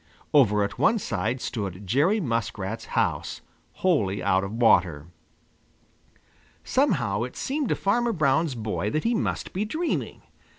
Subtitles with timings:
[0.33, 3.41] Over at one side stood Jerry Muskrat's house,
[3.85, 5.05] wholly out of water.
[6.63, 10.23] Somehow, it seemed to Farmer Brown's boy that he must be dreaming.